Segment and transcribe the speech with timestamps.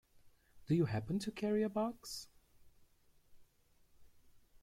[0.65, 2.27] Do you happen to carry a box?